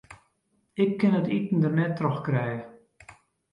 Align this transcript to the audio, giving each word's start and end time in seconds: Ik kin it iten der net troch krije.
Ik 0.83 0.91
kin 0.99 1.13
it 1.19 1.27
iten 1.37 1.59
der 1.61 1.73
net 1.77 1.93
troch 1.97 2.21
krije. 2.25 2.59